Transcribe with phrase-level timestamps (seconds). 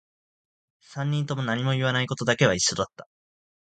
[0.79, 3.07] 三人とも何も言わないことだけは一緒だった